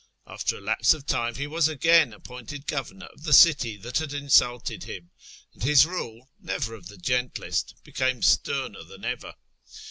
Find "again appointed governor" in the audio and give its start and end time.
1.67-3.05